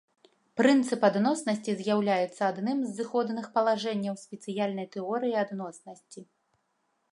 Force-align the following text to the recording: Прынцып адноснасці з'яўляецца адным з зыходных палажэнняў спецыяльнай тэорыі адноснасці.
Прынцып 0.59 1.01
адноснасці 1.09 1.75
з'яўляецца 1.81 2.41
адным 2.53 2.77
з 2.87 2.95
зыходных 3.01 3.45
палажэнняў 3.57 4.15
спецыяльнай 4.25 4.87
тэорыі 4.99 5.39
адноснасці. 5.45 6.19